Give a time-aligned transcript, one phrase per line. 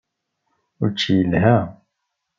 [0.85, 1.57] Učči yelha.